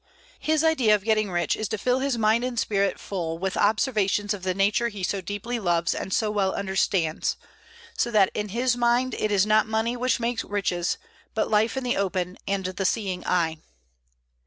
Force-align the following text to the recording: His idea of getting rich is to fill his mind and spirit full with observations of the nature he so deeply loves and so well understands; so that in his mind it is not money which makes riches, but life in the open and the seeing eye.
His 0.39 0.63
idea 0.63 0.95
of 0.95 1.03
getting 1.03 1.29
rich 1.29 1.55
is 1.55 1.67
to 1.69 1.77
fill 1.77 1.99
his 1.99 2.17
mind 2.17 2.43
and 2.43 2.57
spirit 2.59 2.99
full 2.99 3.37
with 3.37 3.55
observations 3.55 4.33
of 4.33 4.41
the 4.41 4.55
nature 4.55 4.87
he 4.87 5.03
so 5.03 5.21
deeply 5.21 5.59
loves 5.59 5.93
and 5.93 6.11
so 6.11 6.31
well 6.31 6.55
understands; 6.55 7.37
so 7.95 8.09
that 8.09 8.31
in 8.33 8.49
his 8.49 8.75
mind 8.75 9.13
it 9.13 9.31
is 9.31 9.45
not 9.45 9.67
money 9.67 9.95
which 9.95 10.19
makes 10.19 10.43
riches, 10.43 10.97
but 11.35 11.51
life 11.51 11.77
in 11.77 11.83
the 11.83 11.97
open 11.97 12.39
and 12.47 12.65
the 12.65 12.83
seeing 12.83 13.23
eye. 13.27 13.59